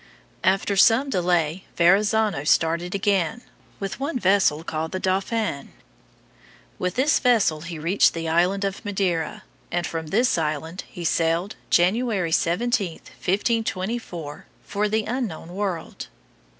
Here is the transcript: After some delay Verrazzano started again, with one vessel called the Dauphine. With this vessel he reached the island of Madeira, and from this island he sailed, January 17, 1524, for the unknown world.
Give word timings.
After 0.43 0.75
some 0.75 1.11
delay 1.11 1.65
Verrazzano 1.77 2.43
started 2.43 2.95
again, 2.95 3.43
with 3.79 3.99
one 3.99 4.17
vessel 4.17 4.63
called 4.63 4.93
the 4.93 4.99
Dauphine. 4.99 5.73
With 6.79 6.95
this 6.95 7.19
vessel 7.19 7.61
he 7.61 7.77
reached 7.77 8.15
the 8.15 8.27
island 8.27 8.65
of 8.65 8.83
Madeira, 8.83 9.43
and 9.71 9.85
from 9.85 10.07
this 10.07 10.39
island 10.39 10.85
he 10.87 11.05
sailed, 11.05 11.55
January 11.69 12.31
17, 12.31 12.93
1524, 12.93 14.47
for 14.63 14.89
the 14.89 15.03
unknown 15.05 15.49
world. 15.49 16.07